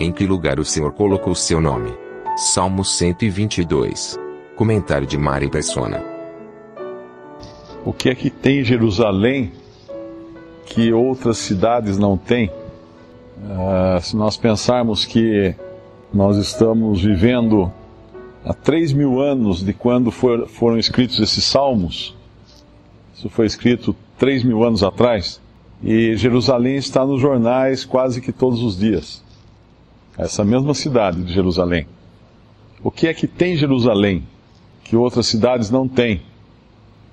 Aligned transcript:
Em 0.00 0.12
que 0.12 0.24
lugar 0.24 0.60
o 0.60 0.64
Senhor 0.64 0.92
colocou 0.92 1.34
seu 1.34 1.60
nome? 1.60 1.92
Salmo 2.36 2.84
122. 2.84 4.16
Comentário 4.54 5.04
de 5.04 5.18
Mari 5.18 5.50
Persona. 5.50 6.00
O 7.84 7.92
que 7.92 8.08
é 8.08 8.14
que 8.14 8.30
tem 8.30 8.60
em 8.60 8.64
Jerusalém 8.64 9.50
que 10.66 10.92
outras 10.92 11.38
cidades 11.38 11.98
não 11.98 12.16
têm? 12.16 12.48
Uh, 12.48 14.00
se 14.00 14.16
nós 14.16 14.36
pensarmos 14.36 15.04
que 15.04 15.52
nós 16.14 16.36
estamos 16.36 17.02
vivendo 17.02 17.68
há 18.44 18.54
três 18.54 18.92
mil 18.92 19.20
anos 19.20 19.64
de 19.64 19.72
quando 19.72 20.12
for, 20.12 20.46
foram 20.46 20.78
escritos 20.78 21.18
esses 21.18 21.42
salmos, 21.42 22.16
isso 23.16 23.28
foi 23.28 23.46
escrito 23.46 23.96
três 24.16 24.44
mil 24.44 24.62
anos 24.62 24.84
atrás, 24.84 25.40
e 25.82 26.14
Jerusalém 26.14 26.76
está 26.76 27.04
nos 27.04 27.20
jornais 27.20 27.84
quase 27.84 28.20
que 28.20 28.30
todos 28.30 28.62
os 28.62 28.78
dias. 28.78 29.26
Essa 30.18 30.44
mesma 30.44 30.74
cidade 30.74 31.22
de 31.22 31.32
Jerusalém. 31.32 31.86
O 32.82 32.90
que 32.90 33.06
é 33.06 33.14
que 33.14 33.28
tem 33.28 33.56
Jerusalém 33.56 34.24
que 34.82 34.96
outras 34.96 35.28
cidades 35.28 35.70
não 35.70 35.86
têm? 35.86 36.22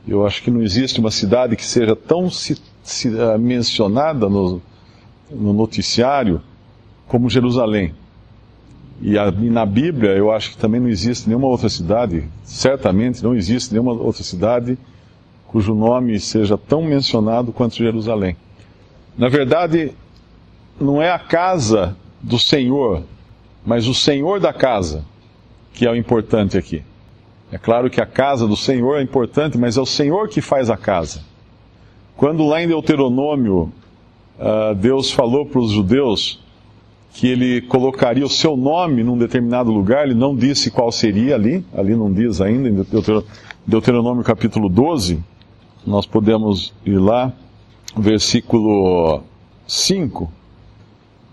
Eu 0.07 0.25
acho 0.25 0.41
que 0.41 0.49
não 0.49 0.63
existe 0.63 0.99
uma 0.99 1.11
cidade 1.11 1.55
que 1.55 1.63
seja 1.63 1.95
tão 1.95 2.31
se, 2.31 2.59
se, 2.83 3.09
uh, 3.09 3.37
mencionada 3.37 4.27
no, 4.27 4.59
no 5.29 5.53
noticiário 5.53 6.41
como 7.07 7.29
Jerusalém. 7.29 7.93
E, 8.99 9.19
a, 9.19 9.27
e, 9.27 9.51
na 9.51 9.67
Bíblia, 9.67 10.11
eu 10.11 10.31
acho 10.31 10.51
que 10.51 10.57
também 10.57 10.81
não 10.81 10.89
existe 10.89 11.27
nenhuma 11.27 11.47
outra 11.47 11.69
cidade, 11.69 12.27
certamente 12.43 13.23
não 13.23 13.35
existe 13.35 13.71
nenhuma 13.71 13.93
outra 13.93 14.23
cidade 14.23 14.79
cujo 15.47 15.75
nome 15.75 16.19
seja 16.19 16.57
tão 16.57 16.81
mencionado 16.83 17.53
quanto 17.53 17.75
Jerusalém. 17.75 18.35
Na 19.15 19.29
verdade, 19.29 19.91
não 20.79 21.01
é 21.01 21.11
a 21.11 21.19
casa 21.19 21.95
do 22.25 22.39
Senhor, 22.39 23.03
mas 23.65 23.87
o 23.87 23.93
Senhor 23.93 24.39
da 24.39 24.51
casa 24.51 25.03
que 25.75 25.85
é 25.85 25.91
o 25.91 25.95
importante 25.95 26.57
aqui. 26.57 26.81
É 27.51 27.57
claro 27.57 27.89
que 27.89 28.01
a 28.01 28.05
casa 28.05 28.47
do 28.47 28.55
Senhor 28.55 28.97
é 28.97 29.03
importante, 29.03 29.57
mas 29.57 29.77
é 29.77 29.81
o 29.81 29.85
Senhor 29.85 30.29
que 30.29 30.41
faz 30.41 30.69
a 30.69 30.77
casa. 30.77 31.21
Quando 32.15 32.47
lá 32.47 32.61
em 32.63 32.67
Deuteronômio, 32.67 33.71
uh, 34.39 34.73
Deus 34.73 35.11
falou 35.11 35.45
para 35.45 35.59
os 35.59 35.71
judeus 35.71 36.39
que 37.13 37.27
ele 37.27 37.61
colocaria 37.61 38.25
o 38.25 38.29
seu 38.29 38.57
nome 38.57 39.03
num 39.03 39.17
determinado 39.17 39.71
lugar, 39.71 40.05
ele 40.05 40.15
não 40.15 40.35
disse 40.35 40.71
qual 40.71 40.91
seria 40.91 41.35
ali, 41.35 41.63
ali 41.73 41.95
não 41.95 42.11
diz 42.11 42.41
ainda, 42.41 42.67
em 42.67 42.85
Deuteronômio 43.65 44.23
capítulo 44.23 44.67
12, 44.67 45.23
nós 45.85 46.05
podemos 46.05 46.73
ir 46.85 46.97
lá, 46.97 47.31
versículo 47.97 49.21
5. 49.67 50.29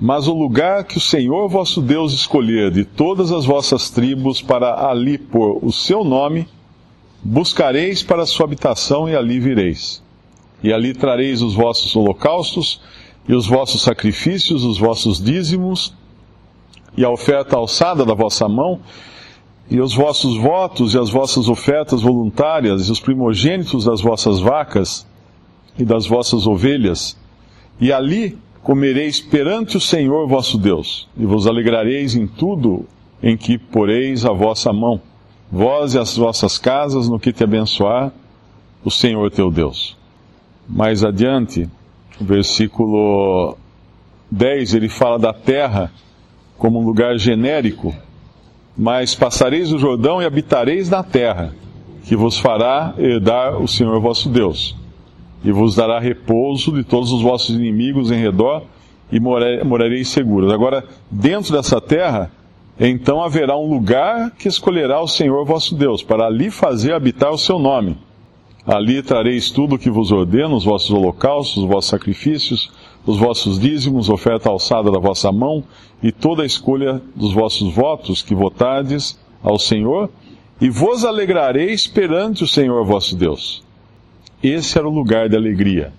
Mas 0.04 0.26
o 0.26 0.34
lugar 0.34 0.82
que 0.82 0.98
o 0.98 1.00
Senhor 1.00 1.48
vosso 1.48 1.80
Deus 1.80 2.12
escolher 2.12 2.72
de 2.72 2.84
todas 2.84 3.30
as 3.30 3.44
vossas 3.44 3.88
tribos 3.88 4.42
para 4.42 4.90
ali 4.90 5.16
pôr 5.16 5.64
o 5.64 5.70
seu 5.70 6.02
nome, 6.02 6.48
buscareis 7.22 8.02
para 8.02 8.26
sua 8.26 8.46
habitação 8.46 9.08
e 9.08 9.14
ali 9.14 9.38
vireis. 9.38 10.02
E 10.60 10.72
ali 10.72 10.92
trareis 10.92 11.40
os 11.40 11.54
vossos 11.54 11.94
holocaustos, 11.94 12.80
e 13.28 13.32
os 13.32 13.46
vossos 13.46 13.82
sacrifícios, 13.82 14.64
os 14.64 14.76
vossos 14.76 15.22
dízimos, 15.22 15.94
e 16.96 17.04
a 17.04 17.10
oferta 17.10 17.56
alçada 17.56 18.04
da 18.04 18.12
vossa 18.12 18.48
mão, 18.48 18.80
e 19.70 19.80
os 19.80 19.94
vossos 19.94 20.36
votos 20.36 20.94
e 20.94 20.98
as 20.98 21.10
vossas 21.10 21.48
ofertas 21.48 22.02
voluntárias, 22.02 22.88
e 22.88 22.90
os 22.90 22.98
primogênitos 22.98 23.84
das 23.84 24.00
vossas 24.00 24.40
vacas 24.40 25.06
e 25.78 25.84
das 25.84 26.06
vossas 26.06 26.44
ovelhas, 26.44 27.16
e 27.80 27.92
ali 27.92 28.36
comereis 28.62 29.20
perante 29.20 29.76
o 29.76 29.80
Senhor 29.80 30.26
vosso 30.28 30.56
Deus, 30.56 31.08
e 31.16 31.26
vos 31.26 31.46
alegrareis 31.46 32.14
em 32.14 32.26
tudo 32.26 32.86
em 33.22 33.36
que 33.36 33.58
poreis 33.58 34.24
a 34.24 34.32
vossa 34.32 34.72
mão, 34.72 35.00
vós 35.50 35.94
e 35.94 35.98
as 35.98 36.16
vossas 36.16 36.58
casas, 36.58 37.08
no 37.08 37.18
que 37.18 37.32
te 37.32 37.44
abençoar 37.44 38.12
o 38.84 38.90
Senhor 38.90 39.30
teu 39.30 39.50
Deus. 39.50 39.96
Mais 40.68 41.04
adiante, 41.04 41.68
versículo 42.20 43.56
10, 44.30 44.74
ele 44.74 44.88
fala 44.88 45.18
da 45.18 45.32
terra 45.32 45.92
como 46.56 46.80
um 46.80 46.84
lugar 46.84 47.18
genérico, 47.18 47.94
mas 48.76 49.14
passareis 49.14 49.72
o 49.72 49.78
Jordão 49.78 50.22
e 50.22 50.24
habitareis 50.24 50.88
na 50.88 51.02
terra, 51.02 51.52
que 52.04 52.16
vos 52.16 52.38
fará 52.38 52.94
herdar 52.96 53.60
o 53.60 53.68
Senhor 53.68 54.00
vosso 54.00 54.28
Deus, 54.28 54.76
e 55.44 55.50
vos 55.50 55.74
dará 55.74 55.98
repouso 55.98 56.72
de 56.72 56.84
todos 56.84 57.12
os 57.12 57.22
vossos 57.22 57.54
inimigos 57.54 58.10
em 58.10 58.20
redor, 58.20 58.62
e 59.10 59.20
morareis 59.20 60.08
seguros. 60.08 60.52
Agora, 60.52 60.84
dentro 61.10 61.52
dessa 61.52 61.80
terra, 61.80 62.30
então 62.80 63.22
haverá 63.22 63.56
um 63.56 63.68
lugar 63.68 64.30
que 64.30 64.48
escolherá 64.48 65.00
o 65.00 65.08
Senhor 65.08 65.44
vosso 65.44 65.74
Deus, 65.74 66.02
para 66.02 66.26
ali 66.26 66.50
fazer 66.50 66.94
habitar 66.94 67.30
o 67.30 67.38
seu 67.38 67.58
nome 67.58 67.98
Ali 68.64 69.02
trareis 69.02 69.50
tudo 69.50 69.74
o 69.74 69.78
que 69.78 69.90
vos 69.90 70.12
ordeno, 70.12 70.54
os 70.54 70.64
vossos 70.64 70.90
holocaustos, 70.90 71.64
os 71.64 71.68
vossos 71.68 71.90
sacrifícios, 71.90 72.70
os 73.04 73.18
vossos 73.18 73.58
dízimos, 73.58 74.08
oferta 74.08 74.48
alçada 74.48 74.88
da 74.88 75.00
vossa 75.00 75.32
mão, 75.32 75.64
e 76.00 76.12
toda 76.12 76.44
a 76.44 76.46
escolha 76.46 77.02
dos 77.14 77.32
vossos 77.32 77.74
votos 77.74 78.22
que 78.22 78.36
votardes 78.36 79.18
ao 79.42 79.58
Senhor, 79.58 80.08
e 80.60 80.70
vos 80.70 81.04
alegrareis 81.04 81.88
perante 81.88 82.44
o 82.44 82.48
Senhor 82.48 82.84
vosso 82.84 83.16
Deus. 83.16 83.64
Esse 84.42 84.78
era 84.78 84.88
o 84.88 84.92
lugar 84.92 85.28
de 85.28 85.36
alegria. 85.36 85.92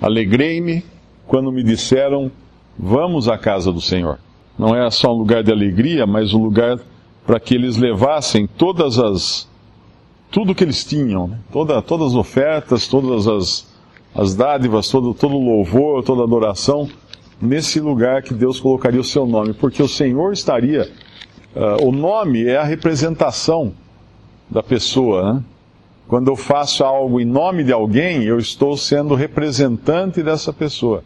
Alegrei-me 0.00 0.84
quando 1.26 1.52
me 1.52 1.62
disseram, 1.62 2.30
vamos 2.78 3.28
à 3.28 3.36
casa 3.36 3.72
do 3.72 3.80
Senhor. 3.80 4.18
Não 4.58 4.74
era 4.74 4.90
só 4.90 5.12
um 5.12 5.18
lugar 5.18 5.42
de 5.42 5.52
alegria, 5.52 6.06
mas 6.06 6.32
um 6.32 6.42
lugar 6.42 6.78
para 7.26 7.38
que 7.38 7.54
eles 7.54 7.76
levassem 7.76 8.46
todas 8.46 8.98
as 8.98 9.48
tudo 10.30 10.54
que 10.54 10.62
eles 10.62 10.84
tinham, 10.84 11.28
né? 11.28 11.38
Toda, 11.50 11.80
todas 11.80 12.08
as 12.08 12.14
ofertas, 12.14 12.86
todas 12.86 13.26
as, 13.26 13.66
as 14.14 14.34
dádivas, 14.34 14.88
todo, 14.88 15.14
todo 15.14 15.34
o 15.34 15.42
louvor, 15.42 16.02
toda 16.02 16.22
a 16.22 16.24
adoração, 16.24 16.88
nesse 17.40 17.80
lugar 17.80 18.22
que 18.22 18.34
Deus 18.34 18.60
colocaria 18.60 19.00
o 19.00 19.04
seu 19.04 19.26
nome, 19.26 19.54
porque 19.54 19.82
o 19.82 19.88
Senhor 19.88 20.32
estaria. 20.32 20.90
Uh, 21.54 21.88
o 21.88 21.92
nome 21.92 22.44
é 22.44 22.56
a 22.56 22.64
representação 22.64 23.72
da 24.50 24.62
pessoa. 24.62 25.34
Né? 25.34 25.42
Quando 26.08 26.28
eu 26.28 26.36
faço 26.36 26.82
algo 26.82 27.20
em 27.20 27.24
nome 27.26 27.62
de 27.62 27.70
alguém, 27.70 28.24
eu 28.24 28.38
estou 28.38 28.78
sendo 28.78 29.14
representante 29.14 30.22
dessa 30.22 30.54
pessoa. 30.54 31.04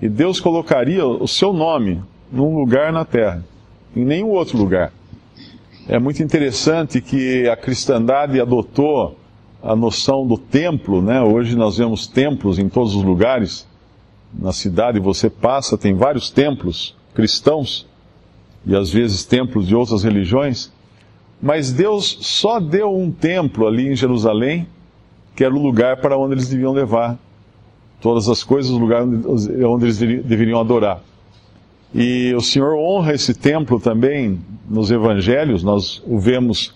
E 0.00 0.10
Deus 0.10 0.38
colocaria 0.38 1.06
o 1.06 1.26
seu 1.26 1.54
nome 1.54 2.02
num 2.30 2.54
lugar 2.54 2.92
na 2.92 3.02
terra, 3.02 3.42
em 3.96 4.04
nenhum 4.04 4.28
outro 4.28 4.58
lugar. 4.58 4.92
É 5.88 5.98
muito 5.98 6.22
interessante 6.22 7.00
que 7.00 7.48
a 7.48 7.56
cristandade 7.56 8.38
adotou 8.38 9.16
a 9.62 9.74
noção 9.74 10.26
do 10.26 10.36
templo, 10.36 11.00
né? 11.00 11.22
Hoje 11.22 11.56
nós 11.56 11.78
vemos 11.78 12.06
templos 12.06 12.58
em 12.58 12.68
todos 12.68 12.94
os 12.94 13.02
lugares. 13.02 13.66
Na 14.34 14.52
cidade 14.52 15.00
você 15.00 15.30
passa, 15.30 15.78
tem 15.78 15.94
vários 15.94 16.28
templos 16.28 16.94
cristãos 17.14 17.86
e 18.66 18.76
às 18.76 18.90
vezes 18.92 19.24
templos 19.24 19.66
de 19.66 19.74
outras 19.74 20.02
religiões. 20.02 20.70
Mas 21.40 21.72
Deus 21.72 22.18
só 22.22 22.58
deu 22.58 22.96
um 22.96 23.10
templo 23.10 23.66
ali 23.66 23.88
em 23.88 23.96
Jerusalém, 23.96 24.66
que 25.34 25.44
era 25.44 25.54
o 25.54 25.62
lugar 25.62 25.98
para 25.98 26.16
onde 26.16 26.34
eles 26.34 26.48
deviam 26.48 26.72
levar 26.72 27.18
todas 28.00 28.28
as 28.28 28.42
coisas, 28.42 28.72
o 28.72 28.78
lugar 28.78 29.02
onde 29.02 29.84
eles 29.84 29.98
deveriam 29.98 30.60
adorar. 30.60 31.02
E 31.94 32.34
o 32.34 32.40
Senhor 32.40 32.74
honra 32.76 33.14
esse 33.14 33.34
templo 33.34 33.78
também 33.78 34.40
nos 34.68 34.90
evangelhos, 34.90 35.62
nós 35.62 36.02
o 36.06 36.18
vemos 36.18 36.74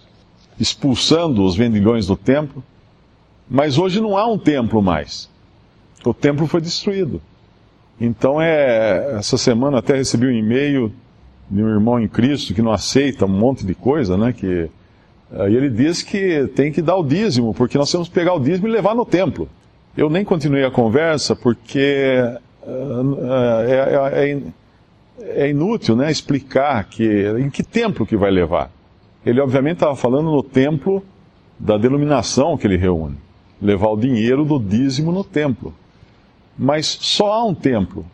expulsando 0.59 1.45
os 1.45 1.57
vendilhões 1.57 2.07
do 2.07 2.17
templo. 2.17 2.63
Mas 3.49 3.79
hoje 3.79 4.01
não 4.01 4.17
há 4.17 4.31
um 4.31 4.39
templo 4.39 4.81
mais. 4.81 5.29
O 6.05 6.15
templo 6.15 6.47
foi 6.47 6.61
destruído. 6.61 7.21
Então, 8.01 8.41
é, 8.41 9.17
essa 9.19 9.37
semana 9.37 9.79
até 9.79 9.97
recebi 9.97 10.27
um 10.27 10.31
e-mail 10.31 10.93
de 11.51 11.63
um 11.63 11.69
irmão 11.69 11.99
em 11.99 12.07
Cristo 12.07 12.55
que 12.55 12.63
não 12.63 12.71
aceita 12.71 13.27
um 13.27 13.29
monte 13.29 13.67
de 13.67 13.75
coisa, 13.75 14.17
né? 14.17 14.33
Que, 14.33 14.71
e 15.33 15.57
ele 15.57 15.69
diz 15.69 16.03
que 16.03 16.47
tem 16.55 16.71
que 16.71 16.81
dar 16.81 16.97
o 16.97 17.03
dízimo, 17.03 17.53
porque 17.53 17.77
nós 17.77 17.91
temos 17.91 18.09
que 18.09 18.15
pegar 18.15 18.35
o 18.35 18.41
dízimo 18.41 18.69
e 18.69 18.71
levar 18.71 18.95
no 18.95 19.05
templo. 19.05 19.49
Eu 19.97 20.09
nem 20.09 20.25
continuei 20.25 20.65
a 20.65 20.71
conversa 20.71 21.35
porque 21.35 22.23
uh, 22.63 23.19
é, 23.67 24.31
é, 24.31 24.43
é, 25.45 25.51
inútil 25.51 25.97
né, 25.97 26.11
explicar 26.11 26.85
que, 26.85 27.05
em 27.39 27.51
que 27.51 27.65
templo 27.65 28.07
que 28.07 28.17
vai 28.17 28.31
levar. 28.31 28.71
Ele 29.27 29.41
obviamente 29.41 29.75
estava 29.75 29.97
falando 29.97 30.31
no 30.31 30.43
templo 30.43 31.05
da 31.59 31.77
denominação 31.77 32.57
que 32.57 32.67
ele 32.67 32.77
reúne. 32.77 33.17
Levar 33.61 33.89
o 33.89 33.97
dinheiro 33.97 34.45
do 34.45 34.59
dízimo 34.59 35.13
no 35.13 35.25
templo. 35.25 35.75
Mas 36.57 36.87
só 36.87 37.33
há 37.33 37.45
um 37.45 37.55
templo. 37.55 38.07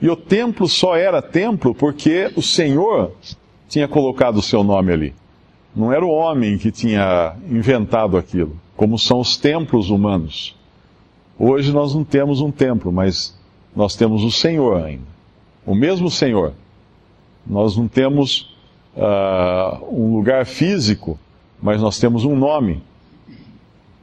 E 0.00 0.08
o 0.08 0.16
templo 0.16 0.68
só 0.68 0.96
era 0.96 1.22
templo 1.22 1.74
porque 1.74 2.30
o 2.36 2.42
Senhor 2.42 3.12
tinha 3.68 3.88
colocado 3.88 4.36
o 4.36 4.42
seu 4.42 4.62
nome 4.62 4.92
ali. 4.92 5.14
Não 5.74 5.92
era 5.92 6.04
o 6.04 6.10
homem 6.10 6.56
que 6.58 6.70
tinha 6.70 7.34
inventado 7.50 8.16
aquilo, 8.16 8.56
como 8.76 8.98
são 8.98 9.20
os 9.20 9.36
templos 9.36 9.90
humanos. 9.90 10.56
Hoje 11.38 11.72
nós 11.72 11.94
não 11.94 12.04
temos 12.04 12.40
um 12.40 12.50
templo, 12.50 12.92
mas 12.92 13.36
nós 13.74 13.96
temos 13.96 14.22
o 14.22 14.30
Senhor 14.30 14.84
ainda. 14.84 15.06
O 15.66 15.74
mesmo 15.74 16.10
Senhor. 16.10 16.52
Nós 17.46 17.76
não 17.76 17.88
temos 17.88 18.54
uh, 18.96 19.84
um 19.90 20.14
lugar 20.14 20.46
físico, 20.46 21.18
mas 21.60 21.80
nós 21.80 21.98
temos 21.98 22.24
um 22.24 22.36
nome. 22.36 22.82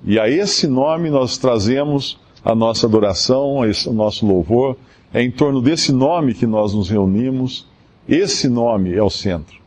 E 0.03 0.19
a 0.19 0.27
esse 0.27 0.67
nome 0.67 1.09
nós 1.09 1.37
trazemos 1.37 2.19
a 2.44 2.53
nossa 2.53 2.87
adoração, 2.87 3.59
o 3.59 3.94
nosso 3.94 4.25
louvor. 4.25 4.75
É 5.13 5.21
em 5.21 5.31
torno 5.31 5.61
desse 5.61 5.91
nome 5.91 6.33
que 6.33 6.45
nós 6.45 6.73
nos 6.73 6.89
reunimos. 6.89 7.67
Esse 8.07 8.47
nome 8.47 8.93
é 8.93 9.03
o 9.03 9.09
centro. 9.09 9.57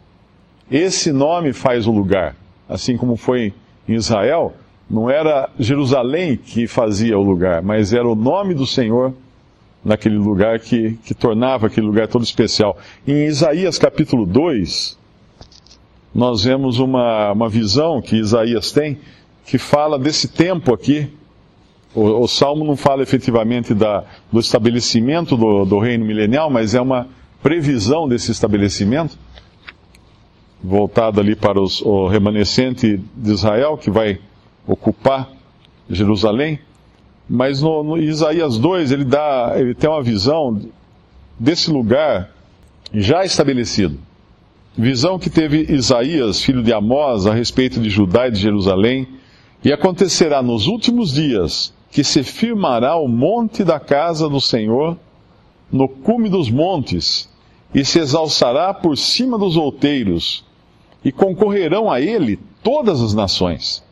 Esse 0.71 1.13
nome 1.13 1.53
faz 1.53 1.87
o 1.87 1.93
lugar. 1.93 2.35
Assim 2.69 2.97
como 2.97 3.17
foi 3.17 3.53
em 3.89 3.95
Israel, 3.95 4.55
não 4.89 5.11
era 5.11 5.51
Jerusalém 5.59 6.37
que 6.37 6.67
fazia 6.67 7.19
o 7.19 7.23
lugar, 7.23 7.63
mas 7.63 7.93
era 7.93 8.09
o 8.09 8.15
nome 8.15 8.55
do 8.55 8.67
Senhor 8.67 9.13
naquele 9.85 10.17
lugar 10.17 10.59
que, 10.61 10.99
que 11.05 11.15
tornava 11.15 11.67
aquele 11.67 11.87
lugar 11.87 12.09
todo 12.09 12.25
especial. 12.25 12.79
Em 13.07 13.27
Isaías 13.27 13.79
capítulo 13.79 14.25
2, 14.25 14.99
nós 16.15 16.45
vemos 16.45 16.79
uma, 16.79 17.33
uma 17.33 17.49
visão 17.49 18.01
que 18.01 18.17
Isaías 18.17 18.73
tem 18.73 18.99
que 19.45 19.59
fala 19.59 19.99
desse 19.99 20.29
tempo 20.29 20.73
aqui. 20.73 21.11
O, 21.95 22.23
o 22.25 22.29
Salmo 22.29 22.65
não 22.65 22.77
fala 22.77 23.03
efetivamente 23.03 23.73
da, 23.73 24.05
do 24.33 24.41
estabelecimento 24.41 25.37
do, 25.37 25.65
do 25.65 25.79
reino 25.79 26.05
milenial, 26.05 26.51
mas 26.51 26.75
é 26.75 26.81
uma 26.81 27.09
previsão 27.43 28.09
desse 28.09 28.33
estabelecimento, 28.33 29.19
voltado 30.63 31.21
ali 31.21 31.37
para 31.37 31.61
os, 31.61 31.83
o 31.83 32.09
remanescente 32.09 33.01
de 33.15 33.33
Israel, 33.33 33.77
que 33.77 33.91
vai 33.91 34.19
ocupar 34.67 35.31
Jerusalém. 35.89 36.59
Mas 37.29 37.61
no, 37.61 37.83
no 37.83 37.97
Isaías 37.97 38.59
2 38.59 38.93
ele, 38.93 39.05
dá, 39.05 39.53
ele 39.57 39.75
tem 39.75 39.89
uma 39.89 40.03
visão 40.03 40.61
desse 41.39 41.71
lugar 41.71 42.31
já 42.93 43.25
estabelecido. 43.25 43.99
Visão 44.77 45.19
que 45.19 45.31
teve 45.31 45.73
Isaías, 45.73 46.43
filho 46.43 46.63
de 46.63 46.73
Amós, 46.73 47.27
a 47.27 47.35
respeito 47.35 47.81
de 47.81 47.89
Judá 47.89 48.27
e 48.27 48.33
de 48.33 48.41
Jerusalém. 48.41 49.07
E 49.65 49.73
acontecerá 49.73 50.43
nos 50.43 50.67
últimos 50.67 51.13
dias 51.13 51.73
que 51.95 52.03
se 52.03 52.25
firmará 52.25 52.97
o 52.97 53.07
monte 53.07 53.63
da 53.63 53.79
casa 53.79 54.29
do 54.29 54.41
Senhor 54.41 54.99
no 55.71 55.89
cume 55.89 56.29
dos 56.29 56.51
montes, 56.51 57.31
e 57.73 57.85
se 57.85 58.01
exalçará 58.01 58.75
por 58.75 58.99
cima 58.99 59.39
dos 59.39 59.57
outeiros, 59.57 60.45
e 61.05 61.13
concorrerão 61.13 61.89
a 61.89 62.01
ele 62.01 62.37
todas 62.65 63.01
as 63.01 63.15
nações. 63.15 63.85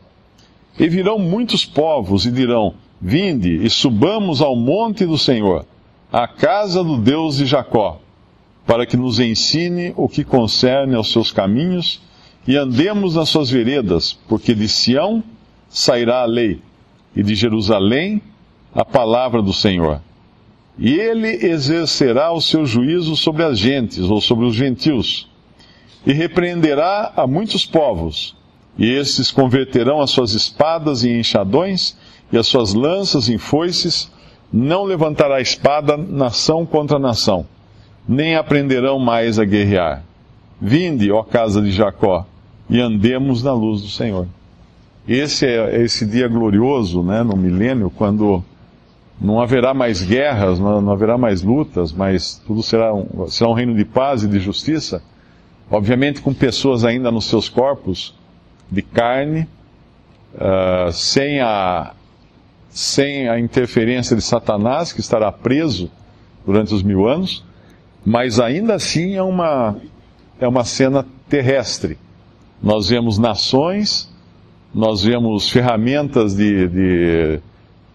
E 0.77 0.89
virão 0.89 1.17
muitos 1.17 1.65
povos 1.65 2.25
e 2.25 2.31
dirão: 2.31 2.73
Vinde 2.99 3.65
e 3.65 3.69
subamos 3.69 4.41
ao 4.41 4.53
monte 4.53 5.05
do 5.05 5.17
Senhor, 5.17 5.65
à 6.11 6.27
casa 6.27 6.83
do 6.83 6.97
Deus 6.97 7.37
de 7.37 7.45
Jacó, 7.45 8.01
para 8.65 8.85
que 8.85 8.97
nos 8.97 9.17
ensine 9.17 9.93
o 9.95 10.09
que 10.09 10.25
concerne 10.25 10.93
aos 10.93 11.09
seus 11.09 11.31
caminhos 11.31 12.01
e 12.45 12.57
andemos 12.57 13.15
nas 13.15 13.29
suas 13.29 13.49
veredas, 13.49 14.11
porque 14.27 14.53
de 14.53 14.67
Sião 14.67 15.23
sairá 15.69 16.23
a 16.23 16.25
lei, 16.25 16.59
e 17.15 17.23
de 17.23 17.35
Jerusalém 17.35 18.21
a 18.73 18.83
palavra 18.83 19.41
do 19.41 19.53
Senhor. 19.53 20.01
E 20.77 20.91
ele 20.93 21.45
exercerá 21.45 22.31
o 22.31 22.41
seu 22.41 22.65
juízo 22.65 23.15
sobre 23.15 23.43
as 23.43 23.59
gentes, 23.59 24.09
ou 24.09 24.19
sobre 24.19 24.45
os 24.45 24.55
gentios, 24.55 25.29
e 26.05 26.11
repreenderá 26.11 27.13
a 27.15 27.27
muitos 27.27 27.65
povos, 27.65 28.35
e 28.77 28.91
estes 28.91 29.31
converterão 29.31 30.01
as 30.01 30.09
suas 30.09 30.33
espadas 30.33 31.03
em 31.05 31.19
enxadões, 31.19 31.95
e 32.31 32.37
as 32.37 32.47
suas 32.47 32.73
lanças 32.73 33.29
em 33.29 33.37
foices, 33.37 34.11
não 34.51 34.83
levantará 34.83 35.39
espada 35.39 35.95
nação 35.95 36.65
contra 36.65 36.97
nação, 36.97 37.45
nem 38.07 38.35
aprenderão 38.35 38.97
mais 38.97 39.37
a 39.37 39.45
guerrear. 39.45 40.03
Vinde, 40.59 41.11
ó 41.11 41.21
casa 41.23 41.61
de 41.61 41.71
Jacó, 41.71 42.25
e 42.69 42.79
andemos 42.79 43.43
na 43.43 43.53
luz 43.53 43.81
do 43.81 43.89
Senhor. 43.89 44.27
Esse 45.07 45.45
é 45.45 45.81
esse 45.81 46.05
dia 46.05 46.27
glorioso, 46.27 47.03
né, 47.03 47.23
no 47.23 47.35
milênio, 47.35 47.89
quando 47.89 48.43
não 49.19 49.39
haverá 49.39 49.73
mais 49.73 50.01
guerras, 50.01 50.59
não, 50.59 50.89
haverá 50.91 51.17
mais 51.17 51.41
lutas, 51.41 51.91
mas 51.91 52.41
tudo 52.45 52.63
será 52.63 52.93
um, 52.93 53.27
será 53.27 53.49
um 53.49 53.53
reino 53.53 53.75
de 53.75 53.85
paz 53.85 54.23
e 54.23 54.27
de 54.27 54.39
justiça. 54.39 55.01
Obviamente 55.69 56.21
com 56.21 56.33
pessoas 56.33 56.83
ainda 56.83 57.11
nos 57.11 57.25
seus 57.25 57.49
corpos 57.49 58.15
de 58.69 58.81
carne, 58.81 59.47
uh, 60.35 60.91
sem 60.91 61.39
a 61.41 61.93
sem 62.69 63.29
a 63.29 63.39
interferência 63.39 64.15
de 64.15 64.21
Satanás, 64.21 64.91
que 64.91 64.99
estará 64.99 65.31
preso 65.31 65.91
durante 66.43 66.73
os 66.73 66.81
mil 66.81 67.07
anos, 67.07 67.45
mas 68.03 68.39
ainda 68.39 68.73
assim 68.73 69.15
é 69.15 69.21
uma, 69.21 69.77
é 70.39 70.47
uma 70.47 70.63
cena 70.63 71.05
terrestre. 71.29 71.99
Nós 72.61 72.89
vemos 72.89 73.19
nações, 73.19 74.11
nós 74.73 75.03
vemos 75.03 75.49
ferramentas 75.49 76.35
de, 76.35 76.67
de, 76.67 77.39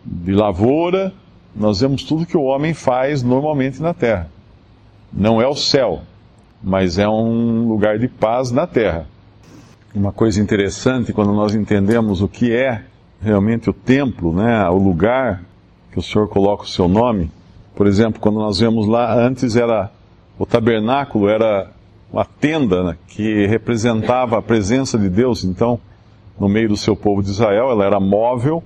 de 0.05 0.33
lavoura, 0.33 1.13
nós 1.55 1.81
vemos 1.81 2.05
tudo 2.05 2.27
que 2.27 2.37
o 2.37 2.43
homem 2.43 2.73
faz 2.73 3.23
normalmente 3.23 3.83
na 3.83 3.93
terra. 3.93 4.31
Não 5.13 5.43
é 5.43 5.49
o 5.49 5.57
céu, 5.57 6.03
mas 6.63 6.99
é 6.99 7.09
um 7.09 7.67
lugar 7.67 7.99
de 7.99 8.07
paz 8.07 8.53
na 8.53 8.67
terra. 8.67 9.07
Uma 9.95 10.13
coisa 10.13 10.41
interessante 10.41 11.13
quando 11.13 11.33
nós 11.33 11.55
entendemos 11.55 12.23
o 12.23 12.29
que 12.29 12.53
é 12.53 12.85
realmente 13.21 13.69
o 13.69 13.73
templo, 13.73 14.33
né, 14.33 14.69
o 14.69 14.77
lugar 14.77 15.43
que 15.91 15.99
o 15.99 16.03
Senhor 16.03 16.29
coloca 16.29 16.63
o 16.63 16.69
seu 16.69 16.87
nome. 16.87 17.31
Por 17.75 17.87
exemplo, 17.87 18.21
quando 18.21 18.39
nós 18.39 18.61
vemos 18.61 18.87
lá, 18.87 19.15
antes 19.15 19.57
era 19.57 19.91
o 20.39 20.47
tabernáculo, 20.47 21.29
era 21.29 21.71
uma 22.13 22.25
tenda 22.25 22.85
né, 22.85 22.97
que 23.09 23.47
representava 23.47 24.39
a 24.39 24.43
presença 24.43 24.99
de 24.99 25.09
Deus, 25.09 25.45
então, 25.45 25.81
no 26.39 26.49
meio 26.49 26.69
do 26.69 26.77
seu 26.77 26.95
povo 26.95 27.23
de 27.23 27.31
Israel, 27.31 27.71
ela 27.71 27.85
era 27.85 28.01
móvel, 28.01 28.63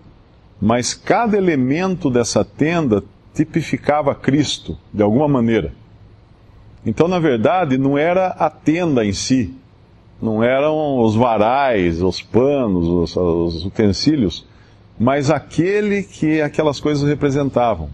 mas 0.60 0.94
cada 0.94 1.36
elemento 1.36 2.10
dessa 2.10 2.44
tenda 2.44 3.02
tipificava 3.34 4.14
Cristo, 4.14 4.76
de 4.92 5.02
alguma 5.02 5.26
maneira. 5.26 5.72
Então, 6.84 7.08
na 7.08 7.18
verdade, 7.18 7.78
não 7.78 7.96
era 7.96 8.28
a 8.28 8.50
tenda 8.50 9.04
em 9.04 9.12
si, 9.12 9.54
não 10.20 10.42
eram 10.42 11.00
os 11.00 11.14
varais, 11.14 12.02
os 12.02 12.20
panos, 12.20 12.86
os, 12.86 13.16
os 13.16 13.64
utensílios, 13.64 14.46
mas 14.98 15.30
aquele 15.30 16.02
que 16.02 16.40
aquelas 16.40 16.78
coisas 16.78 17.08
representavam. 17.08 17.88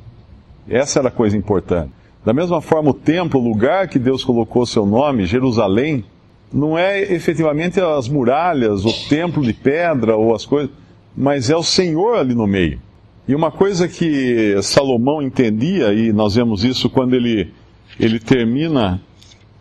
Essa 0.69 0.99
era 0.99 1.09
a 1.09 1.13
coisa 1.13 1.37
importante. 1.37 1.93
Da 2.25 2.33
mesma 2.33 2.61
forma, 2.61 2.91
o 2.91 2.95
templo, 2.95 3.41
o 3.41 3.45
lugar 3.45 3.89
que 3.89 3.99
Deus 3.99 4.25
colocou 4.25 4.67
seu 4.67 4.85
nome, 4.85 5.25
Jerusalém, 5.25 6.05
não 6.53 6.79
é 6.79 7.01
efetivamente 7.13 7.81
as 7.81 8.09
muralhas, 8.09 8.85
o 8.85 9.09
templo 9.09 9.43
de 9.43 9.53
pedra 9.53 10.17
ou 10.17 10.35
as 10.35 10.47
coisas, 10.47 10.71
mas 11.17 11.51
é 11.51 11.57
o 11.57 11.63
Senhor 11.63 12.17
ali 12.17 12.35
no 12.35 12.47
meio. 12.47 12.81
E 13.27 13.35
uma 13.35 13.51
coisa 13.51 13.87
que 13.87 14.57
Salomão 14.63 15.21
entendia, 15.21 15.93
e 15.93 16.13
nós 16.13 16.35
vemos 16.35 16.65
isso 16.65 16.89
quando 16.89 17.15
ele, 17.15 17.53
ele 18.01 18.19
termina 18.19 19.03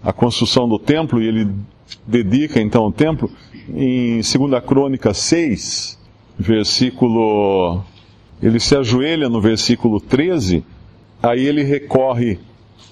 a 0.02 0.14
construção 0.14 0.70
do 0.70 0.80
templo 0.80 1.22
e 1.22 1.28
ele 1.28 1.50
dedica 2.06 2.62
então 2.62 2.86
o 2.86 2.92
templo, 2.92 3.30
em 3.70 4.22
2 4.22 4.64
Crônica 4.66 5.14
6, 5.14 6.00
versículo. 6.40 7.84
Ele 8.42 8.60
se 8.60 8.76
ajoelha 8.76 9.28
no 9.28 9.42
versículo 9.42 10.00
13, 10.00 10.64
aí 11.22 11.46
ele 11.46 11.64
recorre 11.64 12.40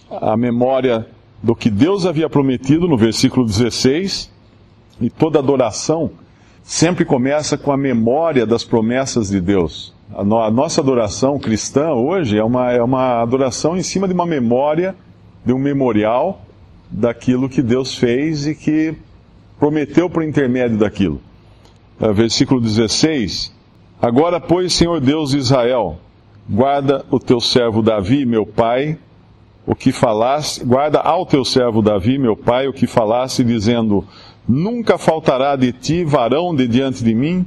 à 0.10 0.36
memória 0.36 1.08
do 1.46 1.56
que 1.56 1.70
Deus 1.70 2.08
havia 2.08 2.28
prometido 2.28 2.88
no 2.88 2.98
versículo 2.98 3.46
16, 3.46 4.32
e 5.00 5.12
toda 5.12 5.38
adoração 5.38 6.10
sempre 6.64 7.06
começa 7.06 7.56
com 7.56 7.72
a 7.72 7.78
memória 7.78 8.48
das 8.48 8.64
promessas 8.64 9.30
de 9.30 9.40
Deus. 9.40 9.94
A, 10.12 10.24
no, 10.24 10.42
a 10.42 10.50
nossa 10.50 10.82
adoração 10.82 11.38
cristã 11.38 11.92
hoje 11.92 12.36
é 12.36 12.44
uma, 12.44 12.72
é 12.72 12.82
uma 12.82 13.22
adoração 13.22 13.78
em 13.78 13.84
cima 13.84 14.08
de 14.08 14.14
uma 14.16 14.26
memória, 14.26 14.96
de 15.46 15.54
um 15.54 15.60
memorial 15.60 16.42
daquilo 16.90 17.48
que 17.48 17.62
Deus 17.62 17.96
fez 17.96 18.48
e 18.48 18.56
que 18.56 18.96
prometeu 19.60 20.10
por 20.10 20.24
intermédio 20.24 20.80
daquilo. 20.80 21.22
É, 22.02 22.12
versículo 22.12 22.60
16: 22.60 23.54
Agora, 24.02 24.40
pois, 24.40 24.74
Senhor 24.74 25.00
Deus 25.00 25.30
de 25.30 25.38
Israel, 25.38 26.00
guarda 26.50 27.06
o 27.12 27.20
teu 27.20 27.40
servo 27.40 27.84
Davi, 27.84 28.26
meu 28.26 28.48
pai, 28.48 28.98
o 29.66 29.74
que 29.74 29.92
falaste, 29.92 30.64
guarda 30.64 31.00
ao 31.00 31.26
teu 31.26 31.44
servo 31.44 31.82
Davi, 31.82 32.18
meu 32.18 32.38
pai, 32.38 32.68
o 32.68 32.74
que 32.74 32.86
falaste, 32.86 33.44
dizendo: 33.44 34.06
Nunca 34.48 34.98
faltará 34.98 35.56
de 35.56 35.72
ti 35.72 36.04
varão 36.04 36.56
de 36.56 36.68
diante 36.68 37.04
de 37.04 37.16
mim, 37.16 37.46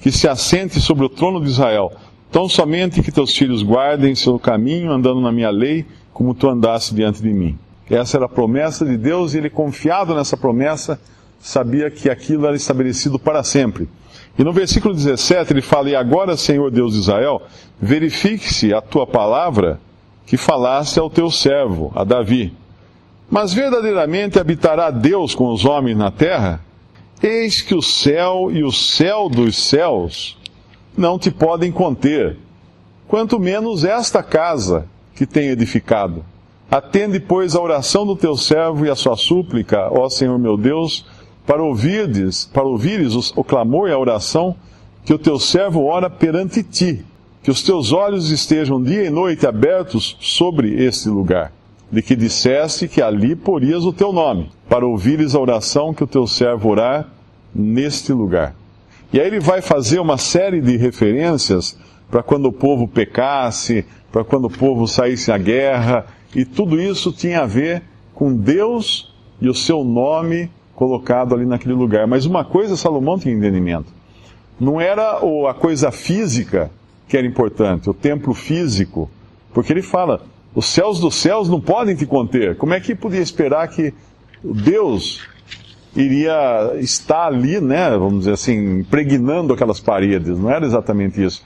que 0.00 0.12
se 0.12 0.28
assente 0.28 0.80
sobre 0.80 1.06
o 1.06 1.08
trono 1.08 1.40
de 1.40 1.48
Israel. 1.48 1.92
Tão 2.30 2.48
somente 2.48 3.02
que 3.02 3.10
teus 3.10 3.34
filhos 3.34 3.62
guardem 3.62 4.14
seu 4.14 4.38
caminho, 4.38 4.92
andando 4.92 5.20
na 5.20 5.32
minha 5.32 5.48
lei, 5.48 5.86
como 6.12 6.34
tu 6.34 6.48
andaste 6.48 6.94
diante 6.94 7.22
de 7.22 7.32
mim. 7.32 7.58
Essa 7.88 8.18
era 8.18 8.26
a 8.26 8.28
promessa 8.28 8.84
de 8.84 8.96
Deus 8.96 9.32
e 9.32 9.38
ele, 9.38 9.48
confiado 9.48 10.14
nessa 10.14 10.36
promessa, 10.36 11.00
sabia 11.38 11.90
que 11.90 12.10
aquilo 12.10 12.46
era 12.46 12.56
estabelecido 12.56 13.18
para 13.18 13.42
sempre. 13.42 13.88
E 14.38 14.44
no 14.44 14.52
versículo 14.52 14.92
17 14.92 15.54
ele 15.54 15.62
fala: 15.62 15.88
E 15.88 15.96
agora, 15.96 16.36
Senhor 16.36 16.70
Deus 16.70 16.92
de 16.92 16.98
Israel, 16.98 17.40
verifique-se 17.80 18.74
a 18.74 18.82
tua 18.82 19.06
palavra 19.06 19.80
que 20.26 20.36
falaste 20.36 20.98
ao 20.98 21.08
teu 21.08 21.30
servo, 21.30 21.92
a 21.94 22.02
Davi. 22.02 22.52
Mas 23.30 23.54
verdadeiramente 23.54 24.38
habitará 24.38 24.90
Deus 24.90 25.34
com 25.34 25.52
os 25.52 25.64
homens 25.64 25.96
na 25.96 26.10
terra? 26.10 26.60
Eis 27.22 27.62
que 27.62 27.74
o 27.74 27.80
céu 27.80 28.50
e 28.50 28.62
o 28.62 28.72
céu 28.72 29.28
dos 29.28 29.56
céus 29.56 30.36
não 30.96 31.18
te 31.18 31.30
podem 31.30 31.70
conter, 31.70 32.36
quanto 33.06 33.38
menos 33.38 33.84
esta 33.84 34.22
casa 34.22 34.86
que 35.14 35.24
tem 35.24 35.48
edificado. 35.48 36.24
Atende, 36.70 37.20
pois, 37.20 37.54
a 37.54 37.60
oração 37.60 38.04
do 38.04 38.16
teu 38.16 38.36
servo 38.36 38.84
e 38.84 38.90
a 38.90 38.96
sua 38.96 39.16
súplica, 39.16 39.88
ó 39.92 40.08
Senhor 40.08 40.38
meu 40.38 40.56
Deus, 40.56 41.06
para 41.46 41.62
ouvirdes, 41.62 42.44
para 42.44 42.64
ouvires 42.64 43.14
o, 43.14 43.40
o 43.40 43.44
clamor 43.44 43.88
e 43.88 43.92
a 43.92 43.98
oração 43.98 44.56
que 45.04 45.14
o 45.14 45.18
teu 45.18 45.38
servo 45.38 45.84
ora 45.84 46.10
perante 46.10 46.64
ti 46.64 47.04
que 47.46 47.50
os 47.52 47.62
teus 47.62 47.92
olhos 47.92 48.32
estejam 48.32 48.82
dia 48.82 49.04
e 49.04 49.08
noite 49.08 49.46
abertos 49.46 50.16
sobre 50.18 50.84
este 50.84 51.08
lugar, 51.08 51.52
de 51.92 52.02
que 52.02 52.16
disseste 52.16 52.88
que 52.88 53.00
ali 53.00 53.36
porias 53.36 53.84
o 53.84 53.92
teu 53.92 54.12
nome, 54.12 54.50
para 54.68 54.84
ouvires 54.84 55.32
a 55.32 55.38
oração 55.38 55.94
que 55.94 56.02
o 56.02 56.08
teu 56.08 56.26
servo 56.26 56.68
orar 56.68 57.06
neste 57.54 58.12
lugar. 58.12 58.56
E 59.12 59.20
aí 59.20 59.28
ele 59.28 59.38
vai 59.38 59.62
fazer 59.62 60.00
uma 60.00 60.18
série 60.18 60.60
de 60.60 60.76
referências 60.76 61.78
para 62.10 62.20
quando 62.20 62.46
o 62.46 62.52
povo 62.52 62.88
pecasse, 62.88 63.86
para 64.10 64.24
quando 64.24 64.46
o 64.46 64.50
povo 64.50 64.88
saísse 64.88 65.30
à 65.30 65.38
guerra, 65.38 66.04
e 66.34 66.44
tudo 66.44 66.80
isso 66.80 67.12
tinha 67.12 67.42
a 67.42 67.46
ver 67.46 67.80
com 68.12 68.34
Deus 68.34 69.14
e 69.40 69.48
o 69.48 69.54
seu 69.54 69.84
nome 69.84 70.50
colocado 70.74 71.32
ali 71.32 71.46
naquele 71.46 71.74
lugar. 71.74 72.08
Mas 72.08 72.26
uma 72.26 72.44
coisa 72.44 72.76
Salomão 72.76 73.20
tinha 73.20 73.36
entendimento. 73.36 73.86
Não 74.58 74.80
era 74.80 75.20
a 75.48 75.54
coisa 75.54 75.92
física 75.92 76.72
que 77.08 77.16
era 77.16 77.26
importante, 77.26 77.88
o 77.88 77.94
templo 77.94 78.34
físico, 78.34 79.10
porque 79.52 79.72
ele 79.72 79.82
fala: 79.82 80.22
os 80.54 80.66
céus 80.66 80.98
dos 81.00 81.14
céus 81.14 81.48
não 81.48 81.60
podem 81.60 81.94
te 81.94 82.06
conter. 82.06 82.56
Como 82.56 82.74
é 82.74 82.80
que 82.80 82.94
podia 82.94 83.20
esperar 83.20 83.68
que 83.68 83.92
Deus 84.42 85.26
iria 85.94 86.74
estar 86.78 87.26
ali, 87.26 87.60
né, 87.60 87.90
vamos 87.90 88.20
dizer 88.20 88.32
assim, 88.32 88.80
impregnando 88.80 89.52
aquelas 89.52 89.80
paredes? 89.80 90.38
Não 90.38 90.50
era 90.50 90.64
exatamente 90.64 91.22
isso. 91.22 91.44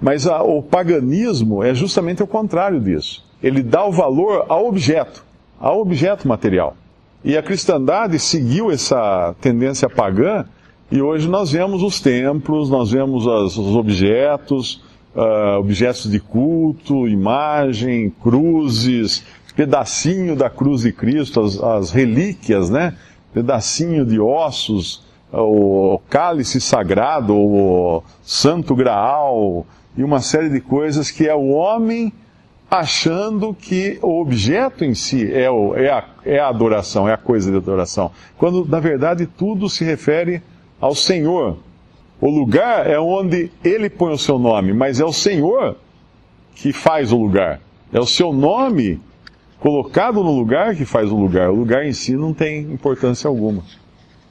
Mas 0.00 0.26
a, 0.26 0.42
o 0.42 0.62
paganismo 0.62 1.62
é 1.62 1.74
justamente 1.74 2.22
o 2.22 2.26
contrário 2.26 2.80
disso. 2.80 3.24
Ele 3.42 3.62
dá 3.62 3.84
o 3.84 3.92
valor 3.92 4.44
ao 4.48 4.66
objeto, 4.66 5.24
ao 5.58 5.80
objeto 5.80 6.26
material. 6.26 6.76
E 7.24 7.36
a 7.36 7.42
cristandade 7.42 8.18
seguiu 8.18 8.70
essa 8.70 9.34
tendência 9.40 9.88
pagã, 9.88 10.44
e 10.90 11.02
hoje 11.02 11.28
nós 11.28 11.52
vemos 11.52 11.82
os 11.82 12.00
templos, 12.00 12.70
nós 12.70 12.90
vemos 12.90 13.26
as, 13.26 13.56
os 13.56 13.74
objetos, 13.74 14.82
uh, 15.14 15.58
objetos 15.58 16.10
de 16.10 16.20
culto, 16.20 17.08
imagem, 17.08 18.10
cruzes, 18.22 19.24
pedacinho 19.54 20.36
da 20.36 20.48
cruz 20.48 20.82
de 20.82 20.92
Cristo, 20.92 21.40
as, 21.40 21.60
as 21.60 21.90
relíquias, 21.90 22.70
né? 22.70 22.94
Pedacinho 23.32 24.06
de 24.06 24.20
ossos, 24.20 25.04
o 25.32 26.00
cálice 26.08 26.60
sagrado, 26.60 27.34
o 27.34 28.02
santo 28.22 28.74
graal, 28.74 29.66
e 29.96 30.04
uma 30.04 30.20
série 30.20 30.48
de 30.48 30.60
coisas 30.60 31.10
que 31.10 31.26
é 31.26 31.34
o 31.34 31.48
homem 31.48 32.12
achando 32.70 33.54
que 33.54 33.98
o 34.02 34.20
objeto 34.20 34.84
em 34.84 34.94
si 34.94 35.32
é, 35.32 35.50
o, 35.50 35.74
é, 35.74 35.90
a, 35.90 36.04
é 36.24 36.38
a 36.38 36.48
adoração, 36.48 37.08
é 37.08 37.12
a 37.12 37.16
coisa 37.16 37.50
de 37.50 37.56
adoração. 37.56 38.10
Quando, 38.36 38.64
na 38.66 38.78
verdade, 38.78 39.26
tudo 39.26 39.68
se 39.68 39.84
refere 39.84 40.42
ao 40.80 40.94
Senhor, 40.94 41.58
o 42.20 42.28
lugar 42.28 42.88
é 42.88 42.98
onde 42.98 43.50
ele 43.64 43.88
põe 43.88 44.12
o 44.12 44.18
seu 44.18 44.38
nome, 44.38 44.72
mas 44.72 45.00
é 45.00 45.04
o 45.04 45.12
Senhor 45.12 45.76
que 46.54 46.72
faz 46.72 47.12
o 47.12 47.16
lugar. 47.16 47.60
É 47.92 48.00
o 48.00 48.06
seu 48.06 48.32
nome 48.32 49.00
colocado 49.60 50.22
no 50.22 50.32
lugar 50.32 50.74
que 50.74 50.84
faz 50.84 51.10
o 51.10 51.16
lugar. 51.16 51.50
O 51.50 51.54
lugar 51.54 51.86
em 51.86 51.92
si 51.92 52.16
não 52.16 52.34
tem 52.34 52.62
importância 52.62 53.28
alguma. 53.28 53.62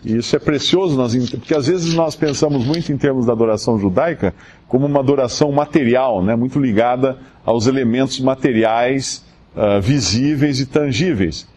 E 0.03 0.17
isso 0.17 0.35
é 0.35 0.39
precioso, 0.39 0.95
nós, 0.95 1.15
porque 1.31 1.55
às 1.55 1.67
vezes 1.67 1.93
nós 1.93 2.15
pensamos 2.15 2.65
muito 2.65 2.91
em 2.91 2.97
termos 2.97 3.25
da 3.25 3.33
adoração 3.33 3.79
judaica 3.79 4.33
como 4.67 4.85
uma 4.85 4.99
adoração 4.99 5.51
material, 5.51 6.23
né, 6.23 6.35
muito 6.35 6.59
ligada 6.59 7.17
aos 7.45 7.67
elementos 7.67 8.19
materiais, 8.19 9.25
uh, 9.55 9.81
visíveis 9.81 10.59
e 10.59 10.65
tangíveis. 10.65 11.47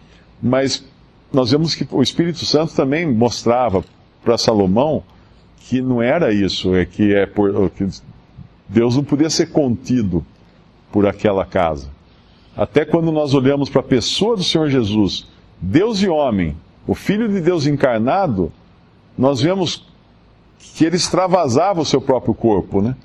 Mas 0.42 0.84
nós 1.32 1.50
vemos 1.50 1.74
que 1.74 1.86
o 1.90 2.02
Espírito 2.02 2.44
Santo 2.44 2.74
também 2.74 3.06
mostrava 3.06 3.84
para 4.24 4.38
Salomão 4.38 5.02
que 5.60 5.80
não 5.80 6.02
era 6.02 6.32
isso, 6.32 6.74
é 6.74 6.84
que 6.84 7.14
é 7.14 7.26
por, 7.26 7.70
que 7.70 7.86
Deus 8.68 8.96
não 8.96 9.04
podia 9.04 9.30
ser 9.30 9.46
contido 9.46 10.24
por 10.90 11.06
aquela 11.06 11.44
casa. 11.44 11.88
Até 12.56 12.84
quando 12.84 13.12
nós 13.12 13.34
olhamos 13.34 13.68
para 13.68 13.80
a 13.80 13.84
pessoa 13.84 14.36
do 14.36 14.42
Senhor 14.42 14.68
Jesus, 14.68 15.28
Deus 15.60 16.02
e 16.02 16.08
homem, 16.08 16.56
o 16.86 16.94
Filho 16.94 17.28
de 17.28 17.40
Deus 17.40 17.66
encarnado, 17.66 18.52
nós 19.16 19.40
vemos 19.40 19.86
que 20.74 20.84
ele 20.84 20.96
extravasava 20.96 21.80
o 21.80 21.84
seu 21.84 22.00
próprio 22.00 22.34
corpo, 22.34 22.82
né? 22.82 22.96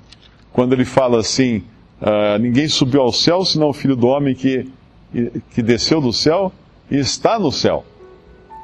Quando 0.52 0.72
ele 0.72 0.84
fala 0.84 1.20
assim, 1.20 1.58
uh, 2.00 2.38
ninguém 2.40 2.68
subiu 2.68 3.02
ao 3.02 3.12
céu 3.12 3.44
senão 3.44 3.68
o 3.68 3.72
Filho 3.72 3.94
do 3.94 4.06
Homem 4.06 4.34
que, 4.34 4.68
que 5.50 5.62
desceu 5.62 6.00
do 6.00 6.12
céu 6.12 6.50
e 6.90 6.96
está 6.96 7.38
no 7.38 7.52
céu. 7.52 7.84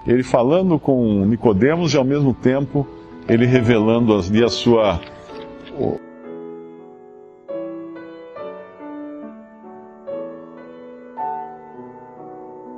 Ele 0.06 0.22
falando 0.22 0.78
com 0.78 1.24
Nicodemos 1.26 1.94
e 1.94 1.96
ao 1.96 2.04
mesmo 2.04 2.34
tempo 2.34 2.86
ele 3.28 3.46
revelando 3.46 4.14
ali 4.14 4.44
a 4.44 4.48
sua. 4.48 5.00